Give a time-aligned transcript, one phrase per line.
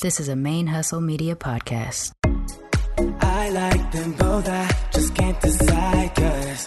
[0.00, 2.12] This is a Main Hustle Media podcast.
[3.20, 6.14] I like them both, I just can't decide.
[6.14, 6.64] Cause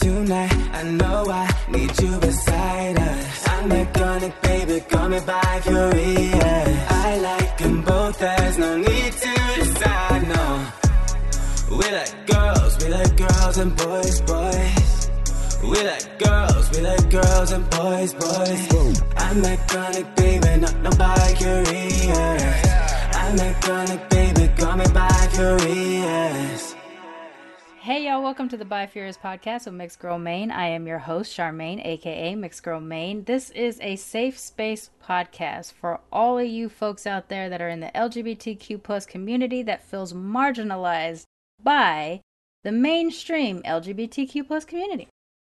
[0.00, 3.48] tonight I know I need you beside us.
[3.48, 6.90] I'm biconic, baby, call me by curious.
[6.90, 10.66] I like them both, there's no need to decide, no.
[11.70, 15.10] We like girls, we like girls and boys, boys.
[15.62, 19.02] We like girls, we like girls and boys, boys.
[19.16, 22.43] I'm biconic, baby, not no bi-curious.
[23.36, 23.50] By.
[27.80, 30.52] Hey y'all, welcome to the Bifurious podcast with Mixed Girl Mane.
[30.52, 33.24] I am your host, Sharmane, aka Mixed Girl Mane.
[33.24, 37.68] This is a safe space podcast for all of you folks out there that are
[37.68, 41.24] in the LGBTQ plus community that feels marginalized
[41.60, 42.20] by
[42.62, 45.08] the mainstream LGBTQ plus community.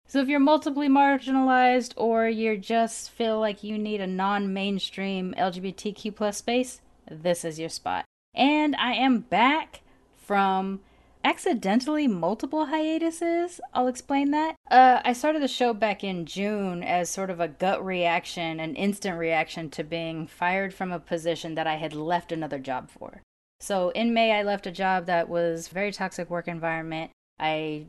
[0.06, 6.14] So if you're multiply marginalized or you just feel like you need a non-mainstream LGBTQ
[6.14, 8.04] plus space, this is your spot.
[8.34, 9.80] And I am back
[10.16, 10.80] from
[11.24, 13.60] accidentally multiple hiatuses.
[13.72, 14.56] I'll explain that.
[14.70, 18.74] Uh, I started the show back in June as sort of a gut reaction, an
[18.74, 23.22] instant reaction to being fired from a position that I had left another job for.
[23.60, 27.10] So in May, I left a job that was very toxic work environment.
[27.38, 27.86] I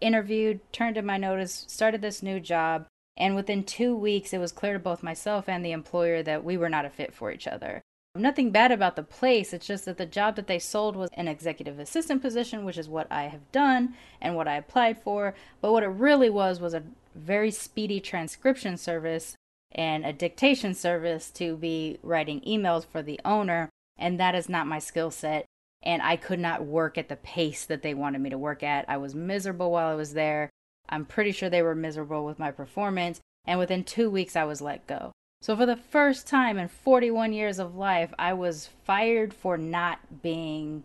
[0.00, 4.52] interviewed, turned in my notice, started this new job, and within two weeks, it was
[4.52, 7.46] clear to both myself and the employer that we were not a fit for each
[7.46, 7.82] other.
[8.18, 11.28] Nothing bad about the place, it's just that the job that they sold was an
[11.28, 15.34] executive assistant position, which is what I have done and what I applied for.
[15.60, 16.82] But what it really was was a
[17.14, 19.36] very speedy transcription service
[19.72, 23.70] and a dictation service to be writing emails for the owner.
[23.96, 25.44] And that is not my skill set.
[25.82, 28.84] And I could not work at the pace that they wanted me to work at.
[28.88, 30.50] I was miserable while I was there.
[30.88, 33.20] I'm pretty sure they were miserable with my performance.
[33.44, 35.12] And within two weeks, I was let go.
[35.40, 40.22] So, for the first time in 41 years of life, I was fired for not
[40.22, 40.84] being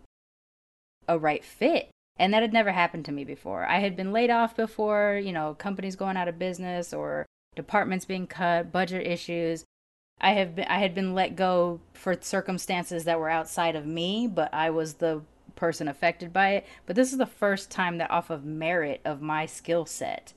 [1.08, 1.90] a right fit.
[2.16, 3.66] And that had never happened to me before.
[3.66, 8.04] I had been laid off before, you know, companies going out of business or departments
[8.04, 9.64] being cut, budget issues.
[10.20, 14.28] I have been I had been let go for circumstances that were outside of me,
[14.28, 15.22] but I was the
[15.56, 16.66] person affected by it.
[16.86, 20.32] But this is the first time that off of merit of my skill set,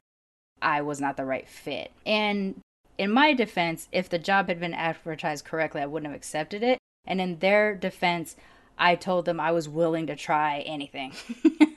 [0.61, 1.91] I was not the right fit.
[2.07, 2.59] And
[2.97, 6.79] in my defense, if the job had been advertised correctly, I wouldn't have accepted it.
[7.05, 8.35] And in their defense,
[8.77, 11.13] I told them I was willing to try anything.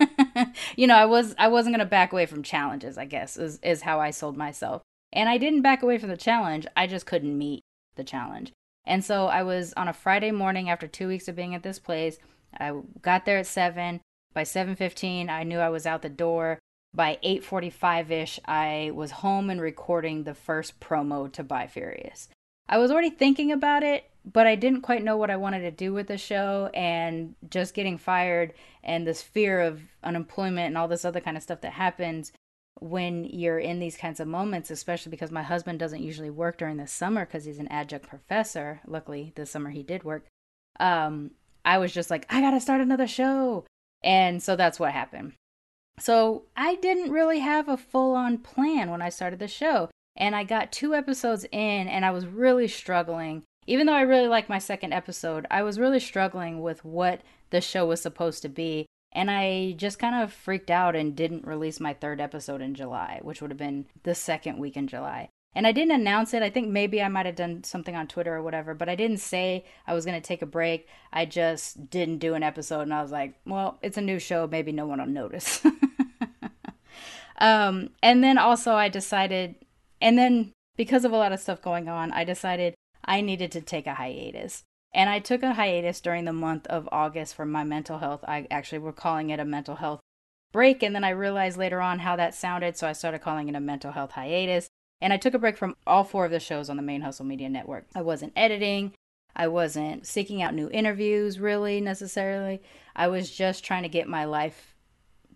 [0.76, 3.59] you know, I was I wasn't going to back away from challenges, I guess, is
[3.62, 4.82] is how I sold myself.
[5.12, 6.66] And I didn't back away from the challenge.
[6.76, 7.62] I just couldn't meet
[7.97, 8.53] the challenge.
[8.84, 11.78] And so I was on a Friday morning after 2 weeks of being at this
[11.78, 12.19] place.
[12.59, 12.72] I
[13.03, 14.00] got there at 7.
[14.32, 16.60] By 7:15, I knew I was out the door
[16.95, 22.28] by 8:45ish I was home and recording the first promo to Bifurious.
[22.69, 25.71] I was already thinking about it, but I didn't quite know what I wanted to
[25.71, 28.53] do with the show and just getting fired
[28.83, 32.33] and this fear of unemployment and all this other kind of stuff that happens
[32.81, 36.77] when you're in these kinds of moments, especially because my husband doesn't usually work during
[36.77, 38.81] the summer because he's an adjunct professor.
[38.87, 40.27] Luckily, this summer he did work.
[40.78, 41.33] Um,
[41.65, 43.65] I was just like, I gotta start another show.
[44.03, 45.34] And so that's what happened.
[45.99, 49.91] So I didn't really have a full on plan when I started the show.
[50.17, 53.43] And I got two episodes in and I was really struggling.
[53.67, 57.21] Even though I really liked my second episode, I was really struggling with what
[57.51, 58.87] the show was supposed to be.
[59.12, 63.21] And I just kind of freaked out and didn't release my third episode in July,
[63.22, 65.28] which would have been the second week in July.
[65.55, 66.43] And I didn't announce it.
[66.43, 69.19] I think maybe I might have done something on Twitter or whatever, but I didn't
[69.19, 70.87] say I was going to take a break.
[71.12, 74.47] I just didn't do an episode and I was like, well, it's a new show.
[74.47, 75.60] Maybe no one will notice.
[77.39, 79.56] um, and then also I decided,
[80.00, 82.75] and then because of a lot of stuff going on, I decided
[83.05, 84.62] I needed to take a hiatus.
[84.93, 88.25] And I took a hiatus during the month of August for my mental health.
[88.27, 90.00] I actually were calling it a mental health
[90.53, 90.83] break.
[90.83, 92.77] And then I realized later on how that sounded.
[92.77, 94.69] So I started calling it a mental health hiatus.
[95.00, 97.24] And I took a break from all four of the shows on the main Hustle
[97.24, 97.86] Media Network.
[97.95, 98.92] I wasn't editing.
[99.34, 102.60] I wasn't seeking out new interviews really necessarily.
[102.95, 104.74] I was just trying to get my life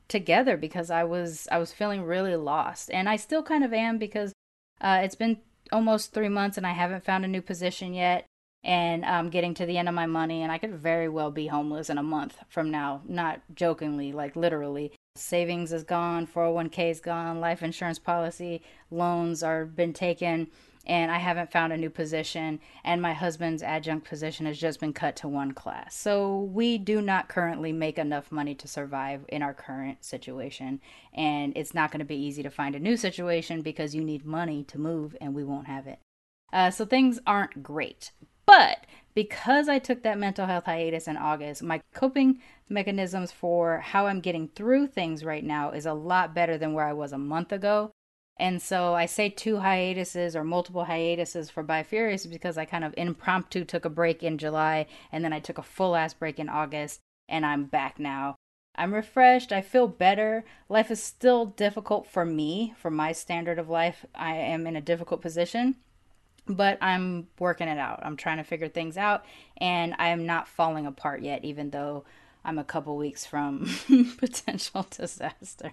[0.08, 2.90] together because I was I was feeling really lost.
[2.90, 4.32] And I still kind of am because
[4.80, 5.38] uh, it's been
[5.72, 8.26] almost three months and I haven't found a new position yet.
[8.62, 11.48] And I'm getting to the end of my money, and I could very well be
[11.48, 13.02] homeless in a month from now.
[13.06, 14.94] Not jokingly, like literally.
[15.16, 20.48] Savings is gone, 401k is gone, life insurance policy, loans are been taken,
[20.86, 22.58] and I haven't found a new position.
[22.82, 25.94] And my husband's adjunct position has just been cut to one class.
[25.94, 30.80] So we do not currently make enough money to survive in our current situation.
[31.12, 34.26] And it's not going to be easy to find a new situation because you need
[34.26, 36.00] money to move, and we won't have it.
[36.52, 38.10] Uh, so things aren't great.
[38.46, 38.84] But
[39.14, 44.20] because I took that mental health hiatus in August, my coping mechanisms for how I'm
[44.20, 47.52] getting through things right now is a lot better than where I was a month
[47.52, 47.92] ago.
[48.36, 52.92] And so I say two hiatuses or multiple hiatuses for Bifurious because I kind of
[52.96, 56.48] impromptu took a break in July and then I took a full ass break in
[56.48, 58.34] August and I'm back now.
[58.74, 59.52] I'm refreshed.
[59.52, 60.44] I feel better.
[60.68, 64.04] Life is still difficult for me, for my standard of life.
[64.16, 65.76] I am in a difficult position
[66.46, 68.00] but I'm working it out.
[68.02, 69.24] I'm trying to figure things out,
[69.56, 72.04] and I am not falling apart yet, even though
[72.44, 73.68] I'm a couple weeks from
[74.18, 75.72] potential disaster.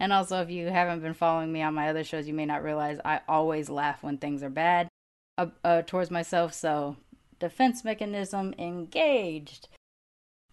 [0.00, 2.64] And also, if you haven't been following me on my other shows, you may not
[2.64, 4.88] realize I always laugh when things are bad
[5.36, 6.54] uh, uh, towards myself.
[6.54, 6.96] So,
[7.38, 9.68] defense mechanism engaged.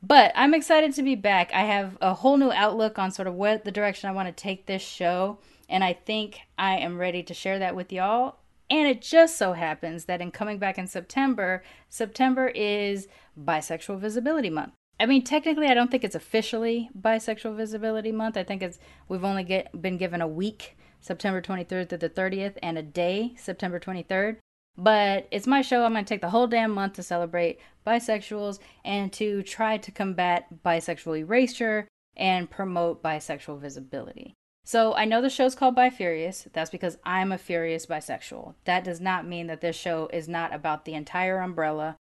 [0.04, 1.52] But I'm excited to be back.
[1.54, 4.34] I have a whole new outlook on sort of what the direction I want to
[4.34, 5.40] take this show.
[5.70, 8.36] And I think I am ready to share that with y'all
[8.70, 13.08] and it just so happens that in coming back in September, September is
[13.40, 14.74] Bisexual Visibility Month.
[15.00, 18.38] I mean, technically, I don't think it's officially Bisexual Visibility Month.
[18.38, 22.58] I think it's we've only get, been given a week, September 23rd to the 30th,
[22.64, 24.38] and a day, September 23rd.
[24.78, 25.86] But it's my show.
[25.86, 29.92] I'm going to take the whole damn month to celebrate bisexuals and to try to
[29.92, 31.88] combat bisexual erasure
[32.18, 34.34] and promote bisexual visibility.
[34.66, 36.48] So I know the show's called Bifurious.
[36.52, 38.56] That's because I'm a furious bisexual.
[38.66, 41.98] That does not mean that this show is not about the entire umbrella.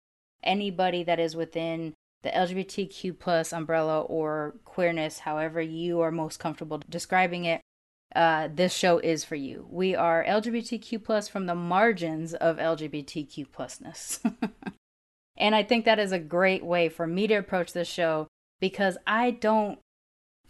[0.42, 6.82] Anybody that is within the LGBTQ plus umbrella or queerness, however you are most comfortable
[6.90, 7.62] describing it,
[8.14, 9.66] uh, this show is for you.
[9.70, 14.20] We are LGBTQ plus from the margins of LGBTQ plusness.
[15.38, 18.26] and I think that is a great way for me to approach this show
[18.60, 19.78] because I don't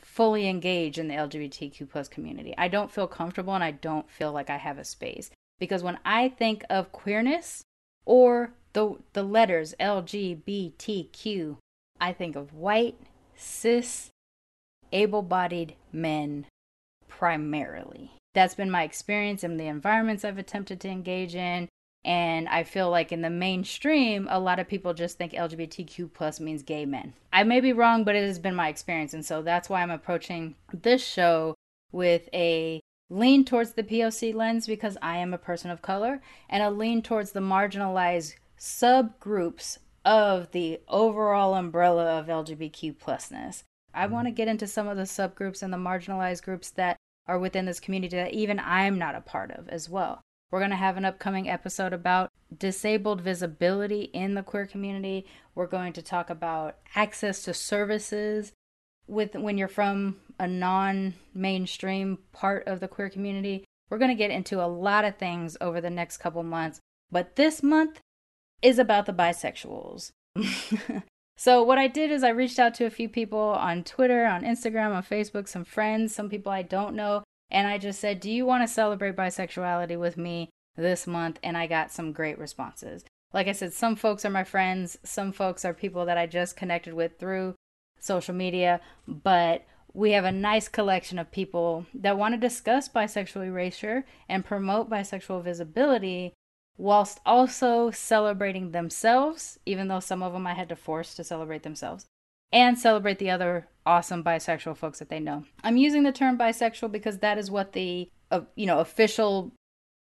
[0.02, 2.55] fully engage in the LGBTQ plus community.
[2.56, 5.31] I don't feel comfortable and I don't feel like I have a space.
[5.58, 7.62] Because when I think of queerness
[8.06, 11.56] or the the letters LGBTQ,
[12.00, 12.97] I think of white,
[13.37, 14.11] cis,
[14.93, 16.46] able-bodied men
[17.08, 18.12] primarily.
[18.35, 21.69] That's been my experience in the environments I've attempted to engage in
[22.05, 26.41] and I feel like in the mainstream, a lot of people just think LGBTQ plus
[26.41, 27.12] means gay men.
[27.32, 29.12] I may be wrong, but it has been my experience.
[29.12, 31.55] And so that's why I'm approaching this show
[31.93, 32.81] with a
[33.11, 37.02] lean towards the POC lens because I am a person of color and a lean
[37.02, 43.64] towards the marginalized subgroups of the overall umbrella of LGBTQ plusness.
[43.93, 44.37] I want to mm.
[44.37, 46.96] get into some of the subgroups and the marginalized groups that
[47.26, 50.23] are within this community that even I'm not a part of as well.
[50.50, 55.26] We're going to have an upcoming episode about disabled visibility in the queer community.
[55.55, 58.52] We're going to talk about access to services
[59.06, 63.64] with when you're from a non-mainstream part of the queer community.
[63.88, 66.81] We're going to get into a lot of things over the next couple months,
[67.11, 68.00] but this month
[68.61, 70.11] is about the bisexuals.
[71.37, 74.43] so what I did is I reached out to a few people on Twitter, on
[74.43, 78.31] Instagram, on Facebook, some friends, some people I don't know and I just said, Do
[78.31, 81.38] you want to celebrate bisexuality with me this month?
[81.43, 83.05] And I got some great responses.
[83.32, 86.56] Like I said, some folks are my friends, some folks are people that I just
[86.56, 87.55] connected with through
[87.99, 93.47] social media, but we have a nice collection of people that want to discuss bisexual
[93.47, 96.32] erasure and promote bisexual visibility
[96.77, 101.63] whilst also celebrating themselves, even though some of them I had to force to celebrate
[101.63, 102.06] themselves,
[102.53, 105.45] and celebrate the other awesome bisexual folks that they know.
[105.65, 109.53] I'm using the term bisexual because that is what the uh, you know official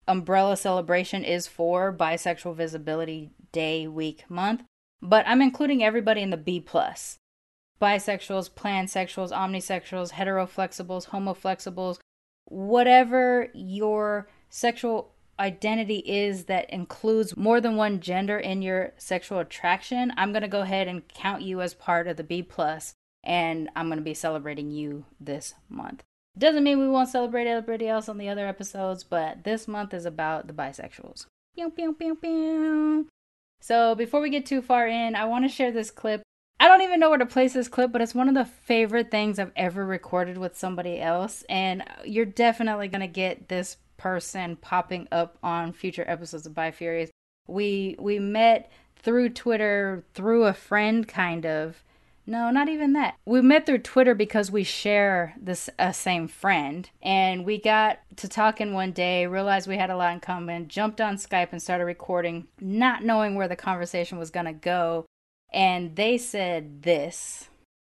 [0.06, 4.62] umbrella celebration is for bisexual visibility day week month
[5.00, 7.18] but i'm including everybody in the b plus
[7.80, 11.98] bisexuals pansexuals omnisexuals heteroflexibles homoflexibles
[12.46, 20.12] whatever your sexual identity is that includes more than one gender in your sexual attraction,
[20.16, 23.70] I'm going to go ahead and count you as part of the B plus and
[23.74, 26.02] I'm going to be celebrating you this month.
[26.36, 30.04] Doesn't mean we won't celebrate everybody else on the other episodes, but this month is
[30.04, 31.26] about the bisexuals.
[31.54, 33.08] Pew, pew, pew, pew.
[33.60, 36.22] So before we get too far in, I want to share this clip.
[36.60, 39.10] I don't even know where to place this clip, but it's one of the favorite
[39.10, 41.44] things I've ever recorded with somebody else.
[41.48, 47.08] And you're definitely going to get this person popping up on future episodes of Bifurious.
[47.48, 51.82] We we met through Twitter through a friend kind of.
[52.26, 53.16] No, not even that.
[53.24, 58.28] We met through Twitter because we share this uh, same friend, and we got to
[58.28, 61.86] talking one day, realized we had a lot in common, jumped on Skype and started
[61.86, 65.06] recording, not knowing where the conversation was gonna go.
[65.50, 67.48] And they said this.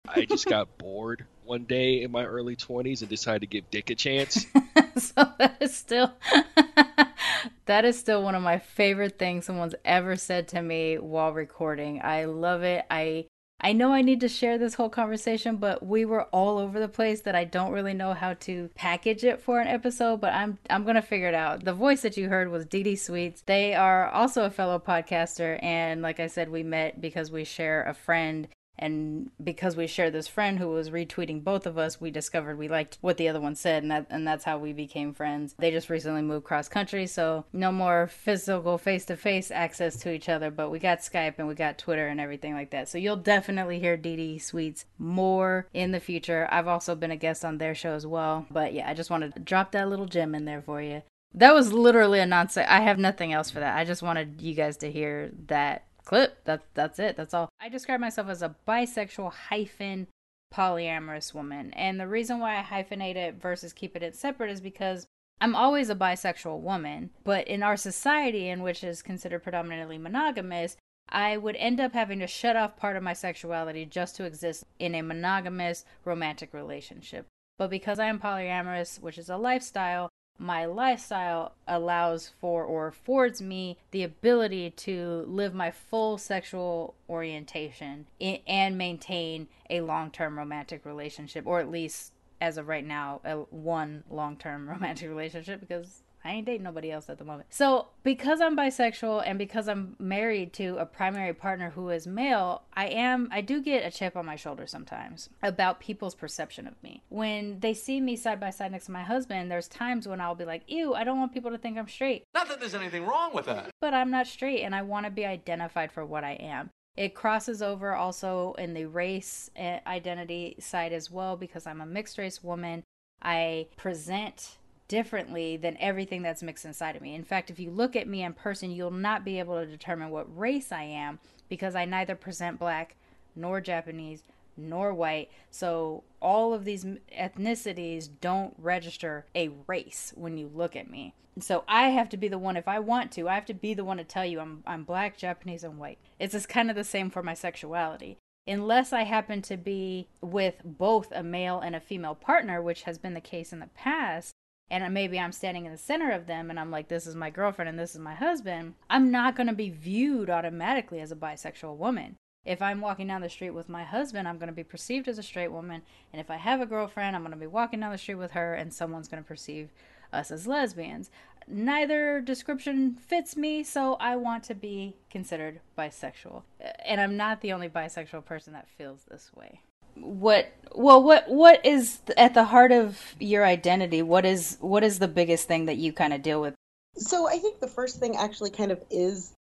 [0.07, 3.89] I just got bored one day in my early 20s and decided to give Dick
[3.89, 4.46] a chance.
[4.98, 6.13] so that is still
[7.65, 12.01] That is still one of my favorite things someone's ever said to me while recording.
[12.03, 12.86] I love it.
[12.89, 13.25] I
[13.62, 16.88] I know I need to share this whole conversation, but we were all over the
[16.88, 20.58] place that I don't really know how to package it for an episode, but I'm
[20.70, 21.65] I'm to figure it out.
[21.65, 23.41] The voice that you heard was Dee Dee Sweets.
[23.46, 27.84] They are also a fellow podcaster and like I said we met because we share
[27.84, 28.48] a friend
[28.79, 32.67] and because we shared this friend who was retweeting both of us we discovered we
[32.67, 35.69] liked what the other one said and that and that's how we became friends they
[35.69, 40.71] just recently moved cross country so no more physical face-to-face access to each other but
[40.71, 43.98] we got skype and we got twitter and everything like that so you'll definitely hear
[43.98, 48.07] Dee Sweets more in the future i've also been a guest on their show as
[48.07, 51.03] well but yeah i just wanted to drop that little gem in there for you
[51.33, 52.67] that was literally a nonsense.
[52.69, 53.77] I have nothing else for that.
[53.77, 56.43] I just wanted you guys to hear that clip.
[56.45, 57.15] That that's it.
[57.15, 57.49] That's all.
[57.61, 60.07] I describe myself as a bisexual hyphen
[60.51, 61.71] polyamorous woman.
[61.73, 65.05] And the reason why I hyphenate it versus keep it in separate is because
[65.39, 70.75] I'm always a bisexual woman, but in our society in which is considered predominantly monogamous,
[71.07, 74.63] I would end up having to shut off part of my sexuality just to exist
[74.79, 77.27] in a monogamous romantic relationship.
[77.59, 80.09] But because I am polyamorous, which is a lifestyle,
[80.39, 88.08] my lifestyle allows for or affords me the ability to live my full sexual orientation
[88.19, 94.03] and maintain a long-term romantic relationship or at least as of right now a one
[94.10, 97.48] long-term romantic relationship because I ain't dating nobody else at the moment.
[97.50, 102.62] So, because I'm bisexual and because I'm married to a primary partner who is male,
[102.74, 106.81] I am I do get a chip on my shoulder sometimes about people's perception of
[106.83, 107.01] me.
[107.09, 110.36] When they see me side by side next to my husband, there's times when I'll
[110.36, 113.07] be like, "Ew, I don't want people to think I'm straight." Not that there's anything
[113.07, 113.71] wrong with that.
[113.81, 116.69] But I'm not straight and I want to be identified for what I am.
[116.95, 121.88] It crosses over also in the race eh, identity side as well because I'm a
[121.88, 122.83] mixed race woman.
[123.21, 124.58] I present
[124.89, 127.15] differently than everything that's mixed inside of me.
[127.15, 130.10] In fact, if you look at me in person, you'll not be able to determine
[130.10, 132.98] what race I am because I neither present black
[133.36, 134.24] nor Japanese
[134.58, 135.29] nor white.
[135.50, 136.86] So all of these
[137.17, 141.13] ethnicities don't register a race when you look at me.
[141.39, 143.74] So I have to be the one if I want to, I have to be
[143.74, 146.00] the one to tell you I'm I'm black, Japanese and white.
[146.19, 148.17] It's just kind of the same for my sexuality.
[148.46, 152.98] Unless I happen to be with both a male and a female partner, which has
[152.98, 154.34] been the case in the past,
[154.69, 157.29] and maybe I'm standing in the center of them and I'm like, this is my
[157.29, 161.15] girlfriend and this is my husband, I'm not going to be viewed automatically as a
[161.15, 162.15] bisexual woman.
[162.45, 165.17] If I'm walking down the street with my husband, I'm going to be perceived as
[165.17, 165.81] a straight woman.
[166.13, 168.31] And if I have a girlfriend, I'm going to be walking down the street with
[168.31, 169.71] her and someone's going to perceive
[170.13, 171.11] us as lesbians.
[171.47, 176.43] Neither description fits me, so I want to be considered bisexual.
[176.85, 179.61] And I'm not the only bisexual person that feels this way
[180.01, 185.00] what well what what is at the heart of your identity what is what is
[185.00, 186.53] the biggest thing that you kind of deal with
[186.96, 189.34] so i think the first thing actually kind of is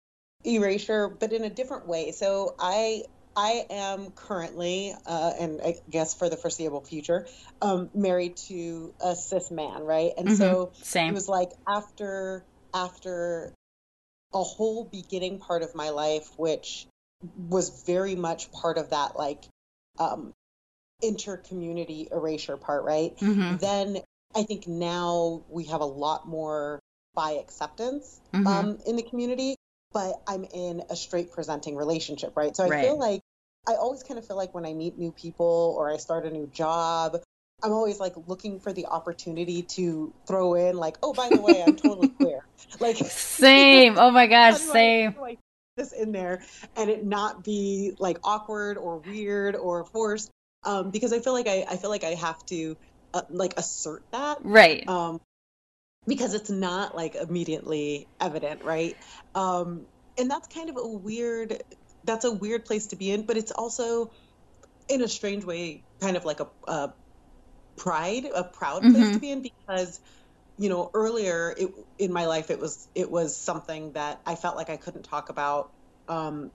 [0.45, 3.03] erasure but in a different way so i
[3.35, 7.27] i am currently uh, and i guess for the foreseeable future
[7.61, 10.37] um, married to a cis man right and mm-hmm.
[10.37, 11.09] so Same.
[11.09, 13.53] it was like after after
[14.33, 16.87] a whole beginning part of my life which
[17.49, 19.43] was very much part of that like
[19.99, 20.33] um,
[21.01, 23.17] inter-community erasure part, right?
[23.17, 23.57] Mm-hmm.
[23.57, 23.97] Then
[24.35, 26.79] I think now we have a lot more
[27.15, 28.47] bi acceptance mm-hmm.
[28.47, 29.55] um, in the community,
[29.91, 32.55] but I'm in a straight presenting relationship, right?
[32.55, 32.85] So I right.
[32.85, 33.21] feel like
[33.67, 36.29] I always kind of feel like when I meet new people or I start a
[36.29, 37.17] new job,
[37.63, 41.63] I'm always like looking for the opportunity to throw in like, oh, by the way,
[41.65, 42.45] I'm totally queer.
[42.79, 43.97] Like same.
[43.97, 45.15] Oh my gosh, same.
[45.17, 45.39] I, like
[45.75, 46.43] this in there
[46.75, 50.31] and it not be like awkward or weird or forced
[50.67, 52.75] um, because I feel like I, I feel like I have to
[53.13, 54.39] uh, like assert that.
[54.43, 54.87] Right.
[54.87, 55.21] Um,
[56.05, 58.95] because it's not like immediately evident right?
[59.33, 59.85] Um,
[60.17, 61.63] and that's kind of a weird
[62.03, 64.11] that's a weird place to be in but it's also
[64.87, 66.93] in a strange way kind of like a, a
[67.75, 69.13] pride a proud place mm-hmm.
[69.13, 69.99] to be in because
[70.57, 71.69] you know earlier it,
[71.99, 75.29] in my life it was it was something that I felt like I couldn't talk
[75.29, 75.71] about
[76.07, 76.51] um,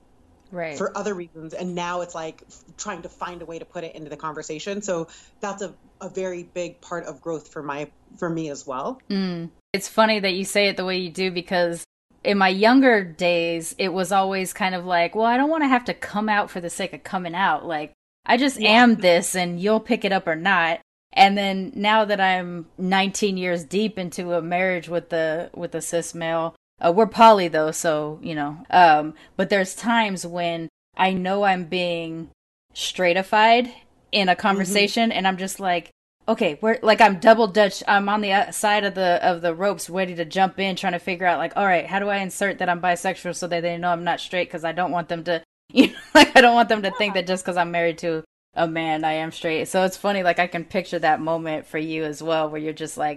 [0.53, 0.79] right.
[0.79, 1.55] for other reasons.
[1.55, 2.45] And now it's like
[2.77, 4.83] trying to find a way to put it into the conversation.
[4.83, 5.09] So
[5.41, 9.01] that's a, a very big part of growth for my for me as well.
[9.11, 9.51] Mm.
[9.73, 11.85] It's funny that you say it the way you do because
[12.23, 15.69] in my younger days, it was always kind of like, well, I don't want to
[15.69, 17.67] have to come out for the sake of coming out.
[17.67, 17.93] Like,
[18.25, 18.83] I just yeah.
[18.83, 20.81] am this and you'll pick it up or not.
[21.15, 25.83] And then now that I'm 19 years deep into a marriage with the with a
[25.83, 28.65] cis male, uh, we're poly though, so you know.
[28.71, 32.31] Um, but there's times when I know I'm being
[32.75, 33.73] stratified
[34.11, 35.19] in a conversation, mm-hmm.
[35.19, 35.91] and I'm just like,
[36.29, 37.83] okay, we're like I'm double dutch.
[37.87, 40.93] I'm on the uh, side of the of the ropes, ready to jump in, trying
[40.93, 43.61] to figure out like, all right, how do I insert that I'm bisexual so that
[43.62, 44.49] they know I'm not straight?
[44.49, 47.15] Because I don't want them to, you know, like I don't want them to think
[47.15, 48.25] that just because I'm married to
[48.55, 49.69] a man, I am straight.
[49.69, 52.73] So it's funny, like I can picture that moment for you as well, where you're
[52.73, 53.17] just like,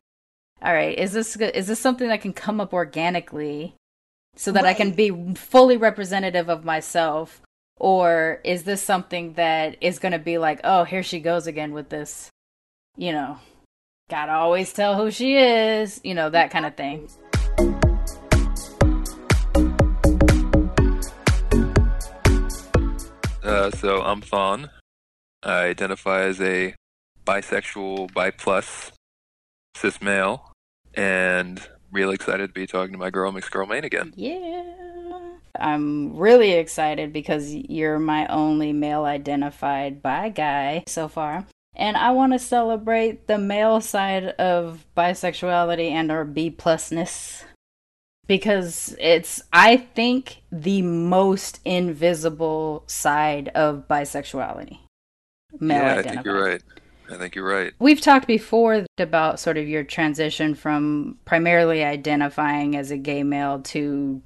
[0.62, 3.76] all right, is this is this something that can come up organically,
[4.36, 4.72] so that right.
[4.72, 7.42] I can be fully representative of myself?
[7.78, 11.74] Or is this something that is going to be like, oh, here she goes again
[11.74, 12.32] with this
[12.98, 13.38] you know,
[14.10, 17.10] gotta always tell who she is, you know, that kind of thing.
[23.44, 24.70] Uh, so I'm Thon.
[25.44, 26.74] I identify as a
[27.26, 28.92] bisexual, bi plus,
[29.76, 30.52] cis male,
[30.96, 34.14] and really excited to be talking to my girl, Mixed Girl Mane again.
[34.16, 34.64] Yeah.
[35.60, 41.46] I'm really excited because you're my only male identified bi guy so far.
[41.76, 47.44] And I want to celebrate the male side of bisexuality and our B plusness
[48.28, 54.80] because it's I think the most invisible side of bisexuality.
[55.60, 56.64] Male yeah, I think you're right.
[57.10, 57.74] I think you're right.
[57.80, 63.62] We've talked before about sort of your transition from primarily identifying as a gay male
[63.62, 64.22] to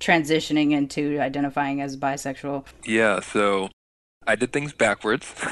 [0.00, 2.66] transitioning into identifying as bisexual.
[2.84, 3.70] Yeah, so
[4.26, 5.32] I did things backwards.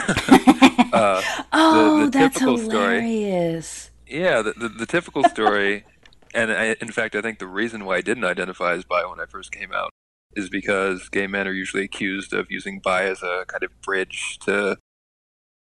[0.93, 1.23] uh,
[1.53, 3.69] oh, the, the that's hilarious.
[3.69, 5.85] Story, yeah, the, the, the typical story,
[6.35, 9.21] and I, in fact, I think the reason why I didn't identify as bi when
[9.21, 9.91] I first came out
[10.35, 14.39] is because gay men are usually accused of using bi as a kind of bridge
[14.41, 14.77] to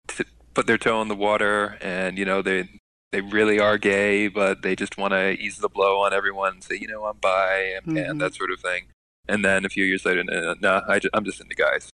[0.09, 0.25] to
[0.59, 2.69] put their toe in the water, and you know they
[3.13, 6.65] they really are gay, but they just want to ease the blow on everyone and
[6.65, 8.11] say, you know, I'm bi and, mm-hmm.
[8.11, 8.87] and that sort of thing.
[9.29, 11.91] And then a few years later, no, nah, I am just into guys.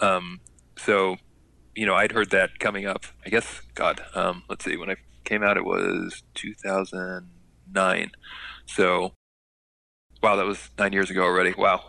[0.00, 0.40] Um,
[0.78, 1.18] so,
[1.76, 3.04] you know, I'd heard that coming up.
[3.26, 8.10] I guess, God, um, let's see, when I came out, it was 2009.
[8.64, 9.12] So,
[10.22, 11.52] wow, that was nine years ago already.
[11.56, 11.84] Wow.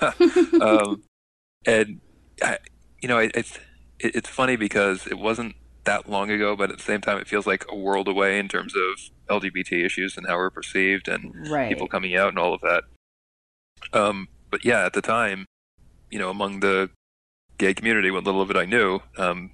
[0.62, 1.02] um,
[1.66, 2.00] and
[2.40, 2.58] I,
[3.02, 3.58] you know, it, it's
[3.98, 7.28] it, it's funny because it wasn't that long ago, but at the same time, it
[7.28, 11.50] feels like a world away in terms of LGBT issues and how we're perceived and
[11.50, 11.68] right.
[11.68, 12.84] people coming out and all of that.
[13.92, 15.46] Um, but yeah, at the time,
[16.10, 16.90] you know, among the
[17.58, 19.52] gay community, what little of it I knew, um,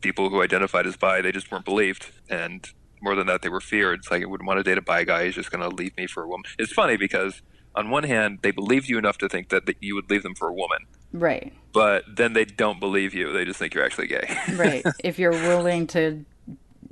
[0.00, 2.06] people who identified as bi, they just weren't believed.
[2.28, 2.68] And
[3.02, 4.00] more than that, they were feared.
[4.00, 5.26] It's like, I wouldn't want to date a bi guy.
[5.26, 6.44] He's just going to leave me for a woman.
[6.58, 7.42] It's funny because,
[7.74, 10.34] on one hand, they believed you enough to think that, that you would leave them
[10.34, 10.86] for a woman.
[11.12, 11.52] Right.
[11.72, 13.32] But then they don't believe you.
[13.32, 14.36] They just think you're actually gay.
[14.54, 14.84] right.
[15.02, 16.24] If you're willing to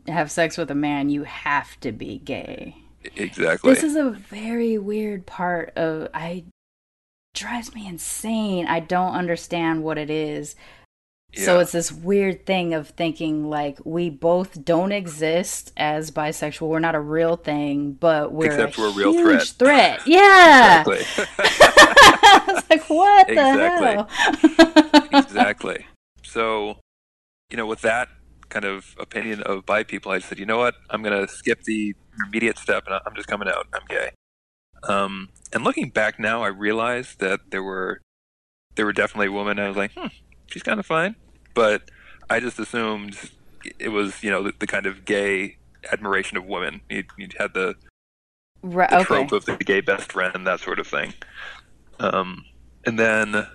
[0.06, 2.76] have sex with a man, you have to be gay.
[3.16, 3.72] Exactly.
[3.72, 6.44] This is a very weird part of I
[7.34, 8.66] drives me insane.
[8.66, 10.56] I don't understand what it is.
[11.34, 11.44] Yeah.
[11.44, 16.68] So it's this weird thing of thinking like we both don't exist as bisexual.
[16.68, 19.46] We're not a real thing, but we're Except a we're a real threat.
[19.48, 20.00] threat.
[20.06, 20.80] Yeah.
[20.80, 21.26] Exactly.
[21.38, 24.56] I was like, what exactly.
[24.56, 25.20] the hell?
[25.20, 25.86] exactly.
[26.22, 26.78] So,
[27.50, 28.08] you know, with that
[28.48, 30.74] kind of opinion of bi people, I said, you know what?
[30.88, 31.94] I'm going to skip the
[32.26, 33.66] immediate step and I'm just coming out.
[33.74, 34.10] I'm gay.
[34.84, 38.00] Um, and looking back now, I realized that there were
[38.76, 39.58] there were definitely women.
[39.58, 40.06] I was like, hmm,
[40.48, 41.14] she's kind of fine,
[41.54, 41.90] but
[42.28, 43.16] I just assumed
[43.78, 45.56] it was you know the, the kind of gay
[45.92, 46.80] admiration of women.
[46.88, 47.76] You, you had the,
[48.62, 51.14] right, the trope of the gay best friend, that sort of thing.
[52.00, 52.44] Um,
[52.84, 53.46] and then,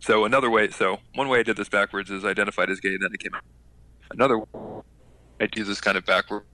[0.00, 3.02] so another way, so one way I did this backwards is identified as gay, and
[3.02, 3.42] then it came out.
[4.10, 4.40] Another,
[5.40, 6.46] I do this kind of backwards.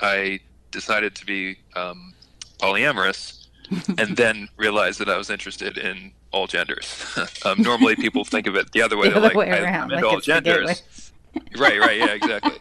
[0.00, 2.14] I decided to be um,
[2.58, 3.39] polyamorous
[3.98, 7.06] and then realized that I was interested in all genders.
[7.44, 9.08] um, normally, people think of it the other way.
[9.10, 10.82] The other like, way around, like all genders.
[11.58, 12.58] right, right, yeah, exactly.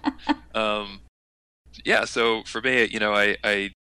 [0.54, 1.02] Um,
[1.86, 3.72] yeah, so for me, you know, I, I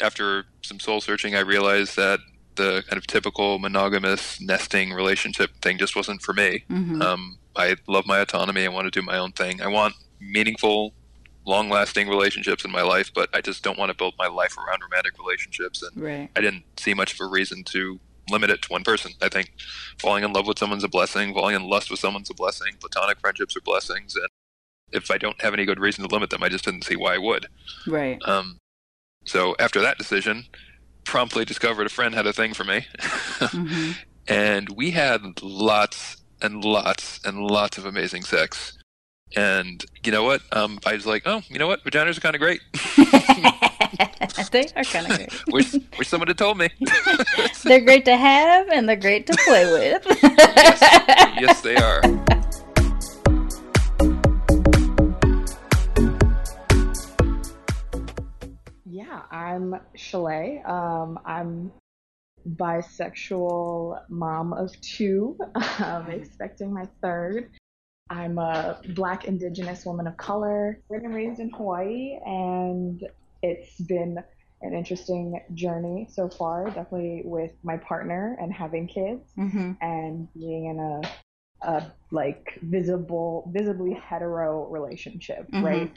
[0.00, 2.20] after some soul searching, I realized that
[2.56, 6.64] the kind of typical monogamous nesting relationship thing just wasn't for me.
[6.70, 7.02] Mm-hmm.
[7.02, 8.64] Um, I love my autonomy.
[8.64, 9.60] I want to do my own thing.
[9.60, 10.94] I want meaningful
[11.46, 14.56] long lasting relationships in my life, but I just don't want to build my life
[14.56, 15.82] around romantic relationships.
[15.82, 16.30] And right.
[16.36, 19.12] I didn't see much of a reason to limit it to one person.
[19.20, 19.52] I think
[19.98, 23.20] falling in love with someone's a blessing, falling in lust with someone's a blessing, platonic
[23.20, 24.16] friendships are blessings.
[24.16, 24.28] And
[24.92, 27.14] if I don't have any good reason to limit them, I just didn't see why
[27.14, 27.46] I would.
[27.86, 28.18] Right.
[28.26, 28.58] Um,
[29.24, 30.44] so after that decision,
[31.04, 32.86] promptly discovered a friend had a thing for me.
[32.98, 33.92] mm-hmm.
[34.26, 38.78] And we had lots and lots and lots of amazing sex.
[39.36, 40.42] And you know what?
[40.52, 41.82] Um, I was like, oh, you know what?
[41.84, 42.60] Vaginas are kind of great.
[44.52, 45.42] they are kind of great.
[45.48, 46.68] wish, wish someone had told me.
[47.64, 50.06] they're great to have and they're great to play with.
[50.22, 52.00] yes, yes, they are.
[58.84, 60.68] Yeah, I'm Chalé.
[60.68, 61.72] Um, I'm
[62.56, 65.36] bisexual mom of two,
[65.78, 67.50] um, expecting my third.
[68.10, 73.06] I'm a Black Indigenous woman of color, born and raised in Hawaii, and
[73.42, 74.22] it's been
[74.62, 76.66] an interesting journey so far.
[76.66, 79.72] Definitely with my partner and having kids, Mm-hmm.
[79.80, 81.00] and being in a,
[81.66, 85.62] a like visible, visibly hetero relationship, Mhm.
[85.62, 85.92] right?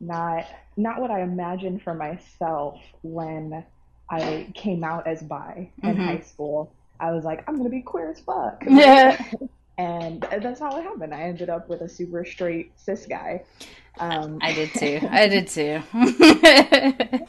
[0.00, 3.64] Not not what I imagined for myself when
[4.10, 6.04] I came out as bi in Mhm.
[6.04, 6.72] high school.
[7.00, 8.64] I was like, I'm gonna be queer as fuck.
[8.66, 9.22] Yeah.
[9.76, 11.12] And that's not what happened.
[11.14, 13.42] I ended up with a super straight cis guy.
[13.98, 15.00] Um, I did too.
[15.10, 15.82] I did too.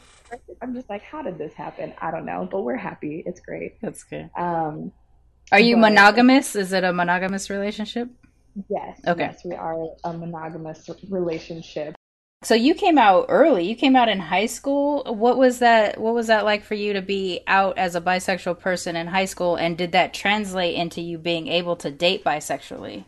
[0.62, 1.92] I'm just like, how did this happen?
[2.00, 3.22] I don't know, but we're happy.
[3.26, 3.80] It's great.
[3.80, 4.30] That's good.
[4.36, 4.92] Um,
[5.52, 6.56] Are you But- monogamous?
[6.56, 8.08] Is it a monogamous relationship?
[8.70, 9.22] yes, Okay.
[9.24, 11.94] yes, we are a monogamous relationship.
[12.42, 13.66] So you came out early.
[13.66, 15.02] You came out in high school.
[15.04, 18.60] What was that what was that like for you to be out as a bisexual
[18.60, 23.04] person in high school and did that translate into you being able to date bisexually?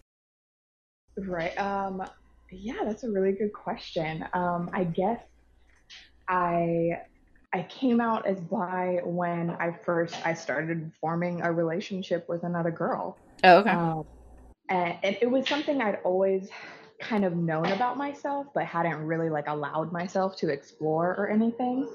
[1.17, 1.57] Right.
[1.59, 2.03] Um,
[2.51, 4.25] yeah, that's a really good question.
[4.33, 5.21] Um, I guess
[6.27, 7.03] I
[7.53, 12.71] I came out as bi when I first I started forming a relationship with another
[12.71, 13.19] girl.
[13.45, 13.71] Oh, okay.
[13.71, 14.05] Um,
[14.71, 16.49] and, and it was something I'd always
[17.01, 21.89] kind of known about myself, but hadn't really like allowed myself to explore or anything.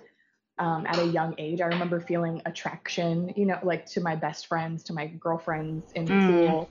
[0.60, 4.48] Um, at a young age, I remember feeling attraction, you know, like to my best
[4.48, 6.22] friends, to my girlfriends in Mm.
[6.22, 6.70] school,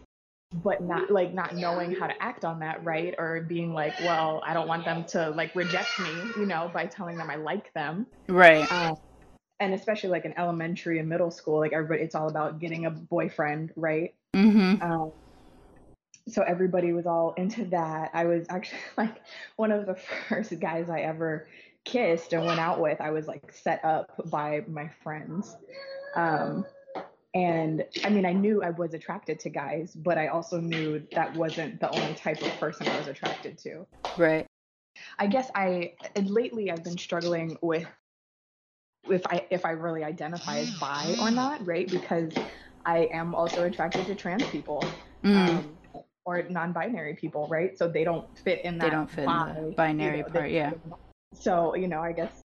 [0.53, 3.14] but not like not knowing how to act on that, right?
[3.18, 6.87] Or being like, well, I don't want them to like reject me, you know, by
[6.87, 8.07] telling them I like them.
[8.29, 8.71] right.
[8.71, 8.97] Um,
[9.61, 12.90] and especially like in elementary and middle school, like everybody, it's all about getting a
[12.90, 14.14] boyfriend, right?
[14.35, 14.83] Mhm.
[14.83, 15.12] Um,
[16.28, 18.11] so everybody was all into that.
[18.14, 19.22] I was actually like
[19.56, 21.48] one of the first guys I ever
[21.85, 23.00] kissed and went out with.
[23.00, 25.56] I was like set up by my friends.
[26.14, 26.64] Um,
[27.35, 31.35] and I mean, I knew I was attracted to guys, but I also knew that
[31.35, 33.87] wasn't the only type of person I was attracted to.
[34.18, 34.46] Right.
[35.18, 37.87] I guess I lately I've been struggling with
[39.11, 41.88] if I if I really identify as bi or not, right?
[41.90, 42.35] Because
[42.85, 44.87] I am also attracted to trans people
[45.24, 45.37] Mm.
[45.37, 45.78] um,
[46.24, 47.76] or non-binary people, right?
[47.76, 48.85] So they don't fit in that.
[48.85, 50.72] They don't fit in the binary you know, part, yeah.
[51.35, 52.42] So you know, I guess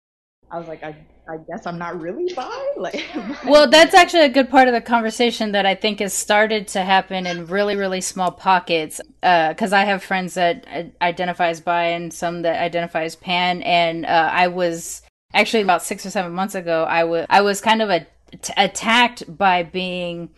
[0.50, 0.94] I was like, I
[1.28, 2.68] I guess I'm not really bi.
[2.76, 3.04] Like,
[3.44, 6.82] Well, that's actually a good part of the conversation that I think has started to
[6.82, 9.00] happen in really, really small pockets.
[9.20, 13.62] Because I have friends that uh, identify as bi and some that identify as pan,
[13.62, 16.84] and uh, I was actually about six or seven months ago.
[16.84, 18.06] I was I was kind of a,
[18.40, 20.30] t- attacked by being,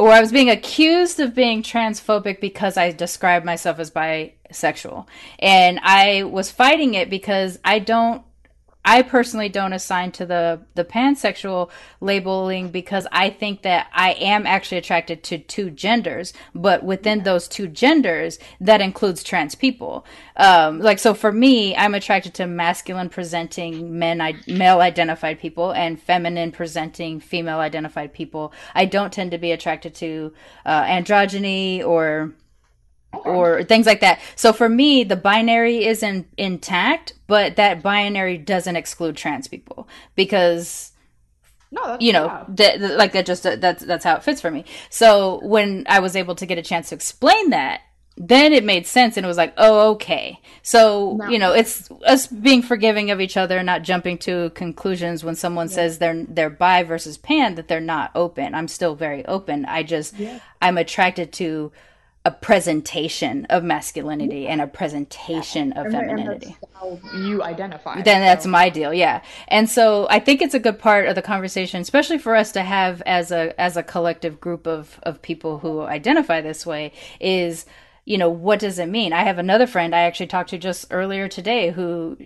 [0.00, 5.06] or I was being accused of being transphobic because I described myself as bisexual,
[5.38, 8.22] and I was fighting it because I don't
[8.84, 14.46] I personally don't assign to the the pansexual labeling because I think that I am
[14.46, 20.06] actually attracted to two genders, but within those two genders, that includes trans people.
[20.36, 25.72] Um, like so, for me, I'm attracted to masculine presenting men, I, male identified people,
[25.72, 28.52] and feminine presenting female identified people.
[28.74, 30.32] I don't tend to be attracted to
[30.64, 32.32] uh, androgyny or
[33.12, 34.20] or things like that.
[34.36, 39.88] So for me, the binary is in, intact, but that binary doesn't exclude trans people
[40.14, 40.92] because
[41.72, 42.76] no, you know, yeah.
[42.96, 44.64] like that just that's that's how it fits for me.
[44.88, 47.82] So when I was able to get a chance to explain that,
[48.16, 50.40] then it made sense and it was like, oh, okay.
[50.62, 51.28] So No.
[51.28, 55.68] you know, it's us being forgiving of each other, not jumping to conclusions when someone
[55.68, 58.54] says they're they're bi versus pan that they're not open.
[58.54, 59.64] I'm still very open.
[59.64, 60.14] I just
[60.60, 61.70] I'm attracted to
[62.26, 66.54] a presentation of masculinity and a presentation of And, femininity.
[67.16, 68.02] you identify.
[68.02, 69.22] then that's my deal yeah.
[69.48, 72.62] And so i think it's a good part of the conversation especially for us to
[72.62, 77.64] have as a as a collective group of of people who identify this way is
[78.06, 79.12] you know what does it mean?
[79.12, 82.16] I have another friend i actually talked to just earlier today who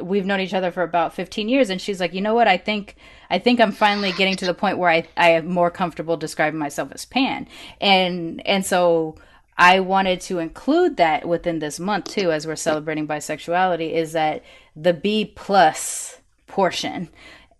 [0.00, 2.48] we've known each other for about 15 years and she's like you know what?
[2.48, 2.96] I think
[3.28, 6.58] i think i'm finally getting to the point where i i am more comfortable describing
[6.58, 7.48] myself as pan.
[7.82, 9.16] And and so
[9.62, 14.42] I wanted to include that within this month too, as we're celebrating bisexuality, is that
[14.74, 17.08] the B plus portion.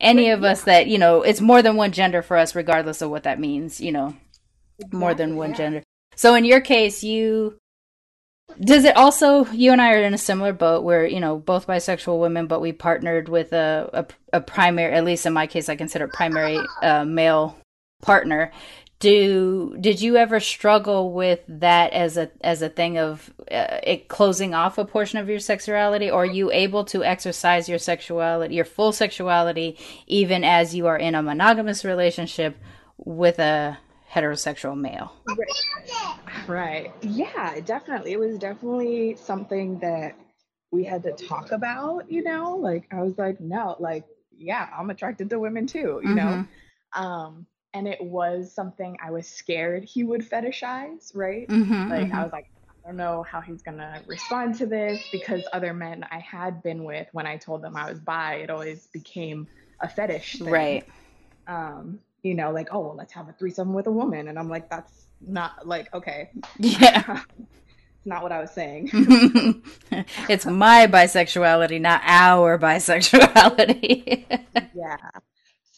[0.00, 3.10] Any of us that, you know, it's more than one gender for us, regardless of
[3.10, 4.16] what that means, you know,
[4.90, 5.84] more than one gender.
[6.16, 7.56] So in your case, you
[8.60, 11.68] does it also you and I are in a similar boat where, you know, both
[11.68, 13.88] bisexual women, but we partnered with a
[14.32, 17.56] a, a primary at least in my case I consider primary uh, male
[18.02, 18.50] partner
[19.02, 24.06] do did you ever struggle with that as a as a thing of uh, it
[24.06, 26.08] closing off a portion of your sexuality?
[26.08, 30.96] Or are you able to exercise your sexuality your full sexuality even as you are
[30.96, 32.56] in a monogamous relationship
[32.96, 33.76] with a
[34.08, 35.12] heterosexual male?
[35.26, 36.48] Right.
[36.48, 38.12] right yeah definitely.
[38.12, 40.16] It was definitely something that
[40.70, 42.54] we had to talk about you know?
[42.54, 46.14] Like i was like no like yeah i'm attracted to women too you mm-hmm.
[46.14, 46.46] know
[46.94, 51.48] um and it was something I was scared he would fetishize, right?
[51.48, 52.16] Mm-hmm, like mm-hmm.
[52.16, 52.50] I was like,
[52.84, 56.84] I don't know how he's gonna respond to this because other men I had been
[56.84, 59.46] with, when I told them I was bi, it always became
[59.80, 60.50] a fetish thing.
[60.50, 60.88] Right.
[61.46, 64.48] Um, you know, like, oh well, let's have a threesome with a woman, and I'm
[64.48, 66.30] like, that's not like okay.
[66.58, 67.22] Yeah.
[67.38, 68.90] it's not what I was saying.
[70.28, 74.24] it's my bisexuality, not our bisexuality.
[74.74, 74.96] yeah.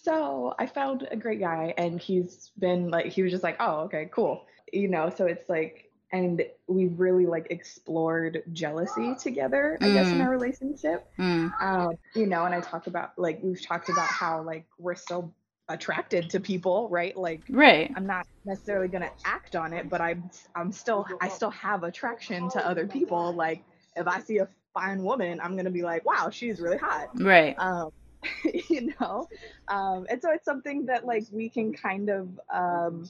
[0.05, 3.85] So I found a great guy, and he's been like, he was just like, oh,
[3.85, 4.45] okay, cool.
[4.71, 9.95] You know, so it's like, and we really like explored jealousy together, I mm.
[9.95, 10.25] guess, in mm.
[10.25, 11.09] our relationship.
[11.19, 11.53] Mm.
[11.61, 15.33] Um, you know, and I talk about like, we've talked about how like we're so
[15.69, 17.17] attracted to people, right?
[17.17, 17.91] Like, right.
[17.97, 21.83] I'm not necessarily going to act on it, but I'm, I'm still, I still have
[21.83, 23.33] attraction to other people.
[23.33, 23.65] Like,
[23.97, 27.09] if I see a fine woman, I'm going to be like, wow, she's really hot.
[27.15, 27.57] Right.
[27.59, 27.91] Um,
[28.69, 29.29] you know?
[29.69, 33.09] Um and so it's something that like we can kind of um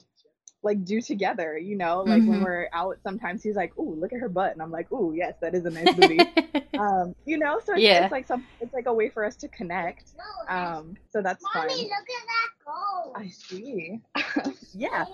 [0.63, 2.01] like do together you know?
[2.01, 2.29] Like mm-hmm.
[2.29, 4.53] when we're out sometimes he's like oh look at her butt.
[4.53, 6.19] And i'm like oh yes that is a nice booty.
[6.77, 7.61] Um you know?
[7.63, 8.03] So it's, yeah.
[8.03, 10.11] it's like some it's like a way for us to connect.
[10.49, 11.77] Um so that's Mommy, fun.
[11.83, 13.13] look at that goal.
[13.15, 14.01] i see.
[14.73, 15.05] Yeah.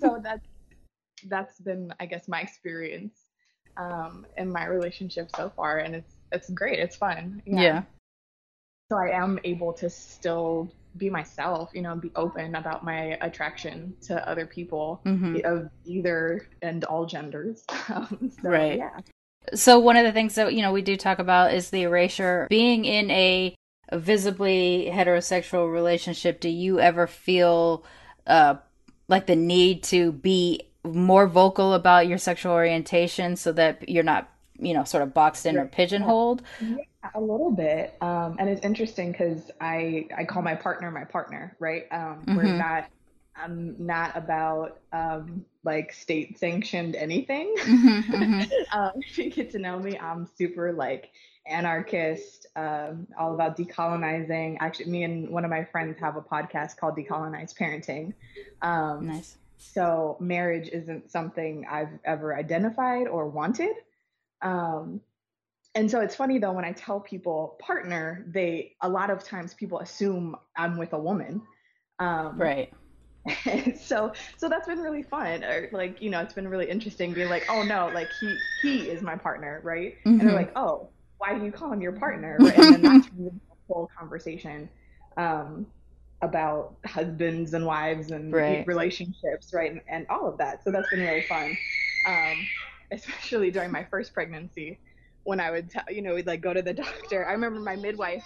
[0.00, 0.46] So that's
[1.26, 3.12] that's been i guess my experience
[3.76, 6.78] um in my relationship so far and it's it's great.
[6.78, 7.42] It's fun.
[7.44, 7.60] Yeah.
[7.60, 7.82] yeah
[8.90, 13.94] so I am able to still be myself, you know, be open about my attraction
[14.02, 15.36] to other people mm-hmm.
[15.44, 17.64] of either and all genders.
[17.88, 18.78] Um, so, right.
[18.78, 18.98] Yeah.
[19.54, 22.46] So one of the things that you know we do talk about is the erasure.
[22.50, 23.54] Being in a,
[23.88, 27.84] a visibly heterosexual relationship, do you ever feel
[28.26, 28.56] uh,
[29.08, 34.28] like the need to be more vocal about your sexual orientation so that you're not,
[34.58, 36.42] you know, sort of boxed in or pigeonholed?
[37.14, 41.56] A little bit, um, and it's interesting because I I call my partner my partner,
[41.58, 41.86] right?
[41.90, 42.36] Um, mm-hmm.
[42.36, 42.90] We're not
[43.42, 47.54] I'm not about um, like state sanctioned anything.
[47.58, 48.52] Mm-hmm, mm-hmm.
[48.78, 51.10] um, if you get to know me, I'm super like
[51.46, 54.58] anarchist, um, all about decolonizing.
[54.60, 58.14] Actually, me and one of my friends have a podcast called Decolonized Parenting.
[58.62, 59.36] Um, nice.
[59.58, 63.74] So marriage isn't something I've ever identified or wanted.
[64.42, 65.00] Um,
[65.74, 69.54] and so it's funny though when I tell people partner, they a lot of times
[69.54, 71.42] people assume I'm with a woman.
[71.98, 72.72] Um, right.
[73.80, 75.44] so so that's been really fun.
[75.44, 78.90] Or like you know, it's been really interesting being like, oh no, like he he
[78.90, 79.94] is my partner, right?
[79.98, 80.08] Mm-hmm.
[80.08, 80.36] And they're mm-hmm.
[80.36, 82.36] like, oh, why do you call him your partner?
[82.40, 82.58] Right?
[82.58, 83.30] And then that's the
[83.68, 84.68] whole conversation
[85.16, 85.66] um,
[86.22, 88.66] about husbands and wives and right.
[88.66, 89.70] relationships, right?
[89.70, 90.64] And, and, all of that.
[90.64, 91.56] So that's been really fun,
[92.08, 92.46] um,
[92.90, 94.78] especially during my first pregnancy
[95.24, 97.26] when I would, tell, you know, we'd like go to the doctor.
[97.26, 98.24] I remember my midwife.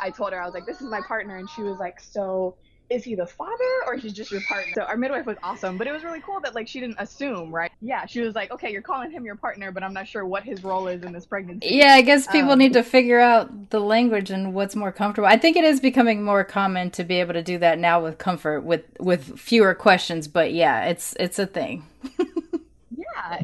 [0.00, 2.56] I told her I was like, "This is my partner," and she was like, "So."
[2.90, 4.70] Is he the father or he's just your partner?
[4.74, 7.50] So our midwife was awesome, but it was really cool that like she didn't assume,
[7.50, 7.72] right?
[7.80, 10.42] Yeah, she was like, okay, you're calling him your partner, but I'm not sure what
[10.42, 11.68] his role is in this pregnancy.
[11.70, 15.26] Yeah, I guess people um, need to figure out the language and what's more comfortable.
[15.26, 18.18] I think it is becoming more common to be able to do that now with
[18.18, 20.28] comfort, with with fewer questions.
[20.28, 21.86] But yeah, it's it's a thing.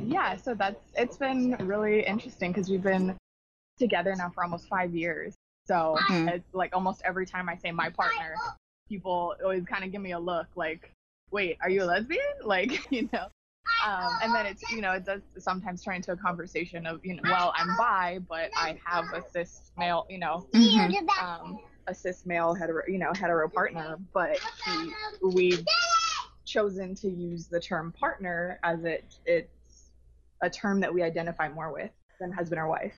[0.05, 0.37] yeah.
[0.37, 3.17] So that's it's been really interesting because we've been
[3.79, 5.35] together now for almost five years.
[5.67, 6.29] So mm-hmm.
[6.29, 8.35] it's like almost every time I say my partner,
[8.89, 10.91] people always kind of give me a look like,
[11.31, 12.23] wait, are you a lesbian?
[12.45, 13.27] Like, you know.
[13.87, 17.15] Um, and then it's you know it does sometimes turn into a conversation of you
[17.15, 21.09] know well I'm bi but I have a cis male you know mm-hmm.
[21.25, 24.91] um, a cis male hetero you know hetero partner but he,
[25.23, 25.65] we've
[26.47, 29.51] chosen to use the term partner as it it
[30.43, 32.97] a term that we identify more with than husband or wife.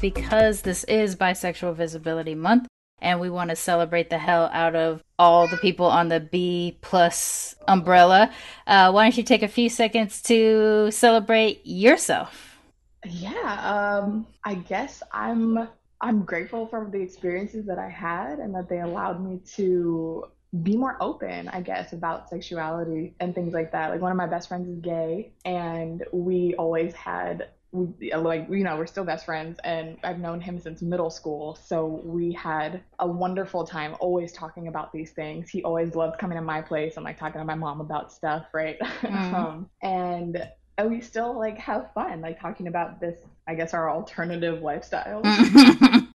[0.00, 2.68] Because this is Bisexual Visibility Month,
[3.00, 6.78] and we want to celebrate the hell out of all the people on the B
[6.80, 8.32] plus umbrella,
[8.66, 12.58] uh, why don't you take a few seconds to celebrate yourself?
[13.06, 15.68] Yeah, um, I guess I'm
[16.00, 20.26] I'm grateful for the experiences that I had and that they allowed me to
[20.62, 23.90] be more open, I guess, about sexuality and things like that.
[23.90, 28.64] Like one of my best friends is gay, and we always had we, like you
[28.64, 32.82] know we're still best friends and i've known him since middle school so we had
[32.98, 36.96] a wonderful time always talking about these things he always loved coming to my place
[36.96, 39.34] and like talking to my mom about stuff right Mm.
[39.34, 43.90] um, and and we still like have fun like talking about this i guess our
[43.90, 45.24] alternative lifestyles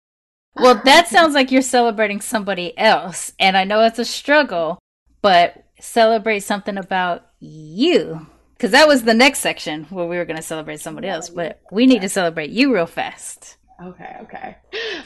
[0.55, 4.79] well, that sounds like you're celebrating somebody else, and I know it's a struggle,
[5.21, 8.27] but celebrate something about you.
[8.55, 11.59] Because that was the next section where we were going to celebrate somebody else, but
[11.71, 13.57] we need to celebrate you real fast.
[13.83, 14.55] Okay, okay.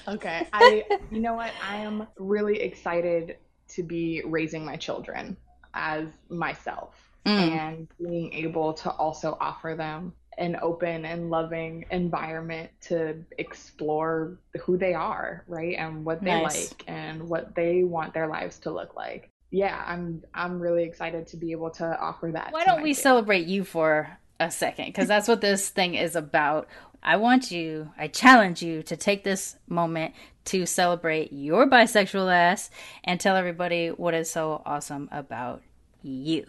[0.07, 0.47] Okay.
[0.53, 1.51] I you know what?
[1.67, 3.37] I am really excited
[3.69, 5.37] to be raising my children
[5.73, 7.51] as myself Mm.
[7.59, 14.77] and being able to also offer them an open and loving environment to explore who
[14.77, 15.75] they are, right?
[15.77, 16.71] And what they Nice.
[16.71, 19.29] like and what they want their lives to look like.
[19.49, 22.51] Yeah, I'm I'm really excited to be able to offer that.
[22.51, 23.01] Why don't we kids.
[23.01, 24.87] celebrate you for a second?
[24.87, 26.67] Because that's what this thing is about.
[27.01, 30.13] I want you, I challenge you to take this moment
[30.45, 32.69] to celebrate your bisexual ass
[33.03, 35.61] and tell everybody what is so awesome about
[36.03, 36.45] you.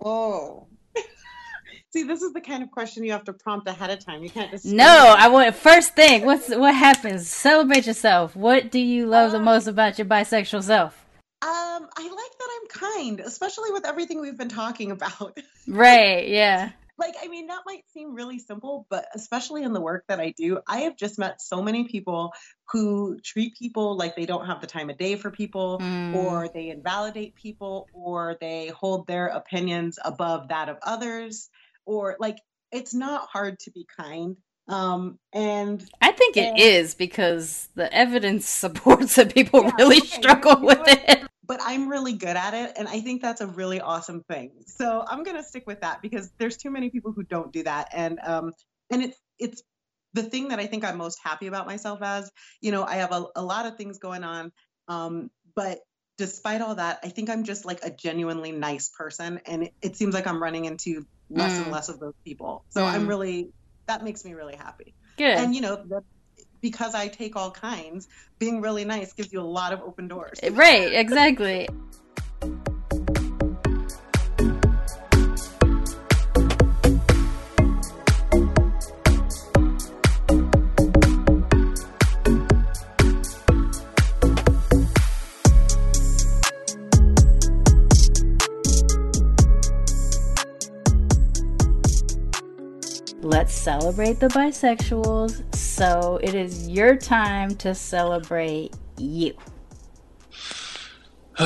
[0.00, 0.66] Oh.
[1.92, 4.22] See, this is the kind of question you have to prompt ahead of time.
[4.22, 6.24] You can't just No, I want first thing.
[6.24, 7.28] What's what happens?
[7.28, 8.36] Celebrate yourself.
[8.36, 11.04] What do you love the most about your bisexual self?
[11.42, 15.38] Um, I like that I'm kind, especially with everything we've been talking about.
[15.68, 16.26] Right?
[16.28, 16.70] Yeah.
[16.98, 20.34] like, I mean, that might seem really simple, but especially in the work that I
[20.36, 22.32] do, I have just met so many people
[22.72, 26.14] who treat people like they don't have the time of day for people, Mm.
[26.14, 31.48] or they invalidate people, or they hold their opinions above that of others,
[31.90, 32.38] or like
[32.72, 34.36] it's not hard to be kind.
[34.68, 36.56] Um, and I think it Yeah.
[36.56, 41.26] is because the evidence supports that people Yeah, really okay, struggle you know with it.
[41.46, 44.52] but I'm really good at it, and I think that's a really awesome thing.
[44.66, 47.88] So I'm gonna stick with that because there's too many people who don't do that,
[47.92, 48.52] and um,
[48.90, 49.62] and it's it's
[50.14, 52.30] the thing that I think I'm most happy about myself as.
[52.60, 54.52] You know, I have a, a lot of things going on,
[54.88, 55.78] um, but
[56.20, 59.96] despite all that, I think I'm just like a genuinely nice person, and it, it
[59.96, 61.62] seems like I'm running into less Mm.
[61.62, 62.62] and less of those people.
[62.68, 62.92] So Mm.
[62.92, 63.50] I'm really
[63.88, 64.94] that makes me really happy.
[65.16, 65.36] Good.
[65.36, 66.02] And you know, the,
[66.60, 68.06] because I take all kinds,
[68.38, 70.38] being really nice gives you a lot of open doors.
[70.52, 71.68] Right, exactly.
[93.60, 95.54] Celebrate the bisexuals.
[95.54, 99.34] So it is your time to celebrate you.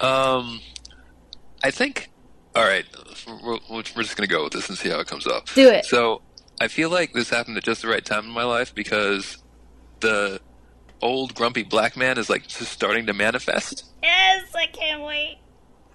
[0.00, 0.60] um,
[1.62, 2.10] I think.
[2.54, 2.84] All right,
[3.42, 5.46] we're, we're just gonna go with this and see how it comes up.
[5.54, 5.86] Do it.
[5.86, 6.22] So
[6.60, 9.38] I feel like this happened at just the right time in my life because
[10.00, 10.40] the
[11.00, 13.86] old grumpy black man is like just starting to manifest.
[14.02, 15.38] Yes, I can't wait.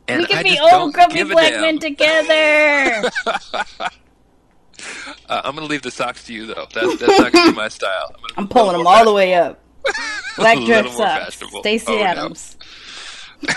[0.08, 3.10] And we can I be old grumpy black men together.
[5.28, 6.68] Uh, I'm gonna leave the socks to you though.
[6.74, 8.14] That's, that's not gonna be my style.
[8.16, 9.60] I'm, I'm pulling them all the way up.
[10.38, 11.36] Black dress socks.
[11.60, 12.04] Stacy Oh, no.
[12.04, 12.58] Adams.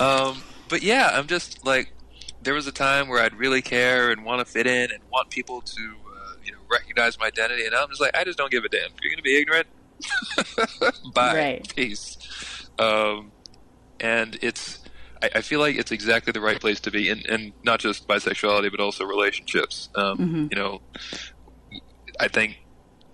[0.00, 1.92] Um, but yeah, I'm just like,
[2.42, 5.28] there was a time where I'd really care and want to fit in and want
[5.30, 8.50] people to, uh, you know, recognize my identity, and I'm just like, I just don't
[8.50, 8.86] give a damn.
[8.86, 9.66] If you're gonna be ignorant,
[11.14, 11.74] bye, Right.
[11.74, 12.16] peace.
[12.78, 13.32] Um,
[14.00, 14.78] and it's,
[15.22, 18.06] I, I feel like it's exactly the right place to be, and and not just
[18.06, 19.88] bisexuality, but also relationships.
[19.94, 20.50] Um, Mhm.
[20.50, 20.80] You know,
[22.20, 22.58] I think.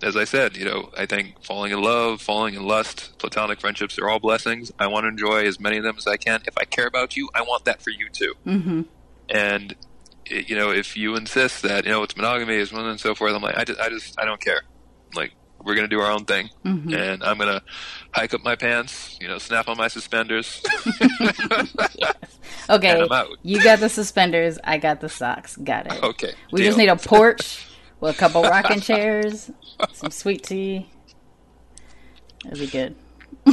[0.03, 3.97] As I said, you know, I think falling in love, falling in lust, platonic friendships
[3.97, 4.69] are all blessings.
[4.77, 6.41] I want to enjoy as many of them as I can.
[6.45, 8.33] If I care about you, I want that for you too.
[8.45, 8.81] Mm-hmm.
[9.29, 9.73] And
[10.29, 13.33] you know, if you insist that you know it's monogamy is one and so forth,
[13.33, 14.61] I'm like, I just, I just, I don't care.
[15.15, 15.31] Like,
[15.65, 16.93] we're gonna do our own thing, Mm-hmm.
[16.93, 17.61] and I'm gonna
[18.11, 20.63] hike up my pants, you know, snap on my suspenders,
[22.69, 23.29] Okay, I'm out.
[23.43, 24.57] you got the suspenders.
[24.63, 25.55] I got the socks.
[25.57, 26.03] Got it.
[26.03, 27.65] Okay, We just need a porch
[27.99, 29.51] with a couple rocking chairs,
[29.93, 30.89] some sweet tea.
[32.43, 32.95] That'd be good.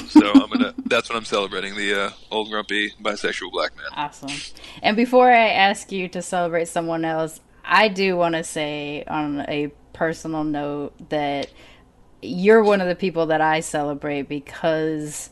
[0.08, 0.74] so I'm gonna.
[0.86, 1.74] That's what I'm celebrating.
[1.76, 3.86] The uh, old grumpy bisexual black man.
[3.94, 4.30] Awesome.
[4.82, 9.40] And before I ask you to celebrate someone else, I do want to say on
[9.48, 11.48] a personal note that
[12.22, 15.30] you're one of the people that I celebrate because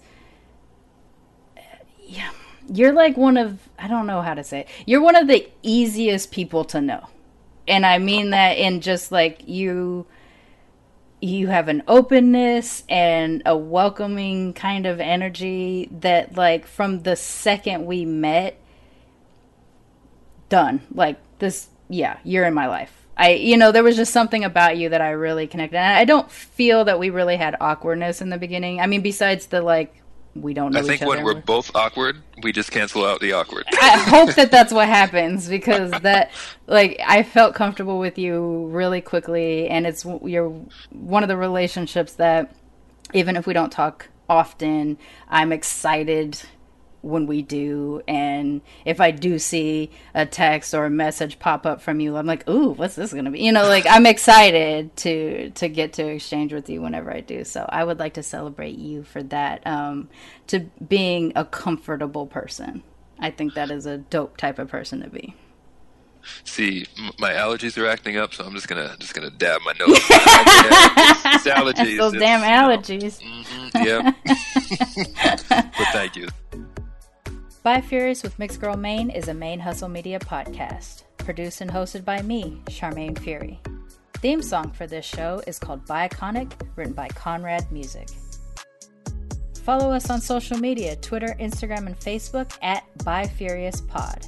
[2.04, 2.30] yeah,
[2.68, 4.68] you're like one of I don't know how to say it.
[4.86, 7.06] You're one of the easiest people to know.
[7.68, 10.06] And I mean that in just like you
[11.20, 17.86] you have an openness and a welcoming kind of energy that like from the second
[17.86, 18.58] we met
[20.48, 24.44] done like this yeah you're in my life i you know there was just something
[24.44, 28.20] about you that i really connected and i don't feel that we really had awkwardness
[28.20, 30.00] in the beginning i mean besides the like
[30.34, 33.64] we don't know I think when we're both awkward, we just cancel out the awkward.
[33.72, 36.30] I hope that that's what happens because that
[36.68, 40.50] like I felt comfortable with you really quickly and it's you're
[40.90, 42.54] one of the relationships that
[43.12, 44.98] even if we don't talk often,
[45.28, 46.40] I'm excited
[47.02, 51.80] when we do and if I do see a text or a message pop up
[51.80, 54.96] from you, I'm like, "Ooh, what's this going to be?" You know, like I'm excited
[54.98, 57.44] to to get to exchange with you whenever I do.
[57.44, 60.08] So, I would like to celebrate you for that um
[60.48, 62.82] to being a comfortable person.
[63.18, 65.34] I think that is a dope type of person to be.
[66.44, 66.86] See,
[67.18, 69.88] my allergies are acting up, so I'm just gonna just gonna dab my nose.
[69.88, 71.96] it's, it's allergies.
[71.98, 73.20] Those It's, damn you know, allergies.
[73.22, 74.12] mhm, yeah.
[75.78, 76.28] but thank you.
[77.64, 82.22] Bifurious with Mixed Girl Mane is a Mane Hustle Media podcast, produced and hosted by
[82.22, 83.60] me, Sharmane Fury.
[84.14, 88.08] Theme song for this show is called Biconic, written by Konrad Music.
[89.62, 94.26] Follow us on social media Twitter, Instagram, and Facebook at Bifurious Pod.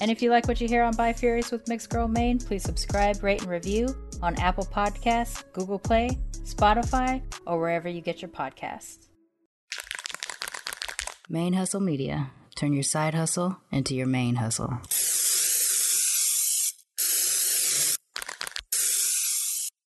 [0.00, 3.22] And if you like what you hear on Bifurious with Mixed Girl Mane, please subscribe,
[3.22, 3.86] rate, and review
[4.20, 9.06] on Apple Podcasts, Google Play, Spotify, or wherever you get your podcasts.
[11.28, 12.32] Main Hustle Media.
[12.58, 14.80] Turn your side hustle into your main hustle.